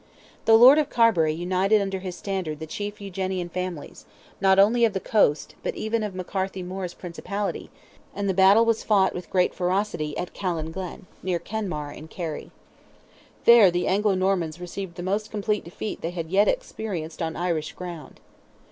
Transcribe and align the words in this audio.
The 0.45 0.57
Lord 0.57 0.79
of 0.79 0.89
Carbury 0.89 1.31
united 1.31 1.79
under 1.79 1.99
his 1.99 2.15
standard 2.15 2.57
the 2.59 2.65
chief 2.65 2.99
Eugenian 2.99 3.49
families, 3.49 4.07
not 4.41 4.57
only 4.57 4.83
of 4.83 4.93
the 4.93 4.99
Coast, 4.99 5.53
but 5.61 5.75
even 5.75 6.01
of 6.01 6.15
McCarthy 6.15 6.63
More's 6.63 6.95
principality, 6.95 7.69
and 8.15 8.27
the 8.27 8.33
battle 8.33 8.65
was 8.65 8.83
fought 8.83 9.13
with 9.13 9.29
great 9.29 9.53
ferocity 9.53 10.17
at 10.17 10.33
Callan 10.33 10.71
Glen, 10.71 11.05
near 11.21 11.37
Kenmare, 11.37 11.91
in 11.95 12.07
Kerry. 12.07 12.49
There 13.45 13.69
the 13.69 13.85
Anglo 13.85 14.15
Normans 14.15 14.59
received 14.59 14.95
the 14.95 15.03
most 15.03 15.29
complete 15.29 15.63
defeat 15.65 16.01
they 16.01 16.09
had 16.09 16.31
yet 16.31 16.47
experienced 16.47 17.21
on 17.21 17.35
Irish 17.35 17.73
ground. 17.73 18.19